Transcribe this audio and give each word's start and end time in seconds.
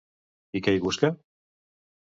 I 0.59 0.63
què 0.67 0.73
hi 0.77 0.81
busca? 0.87 1.13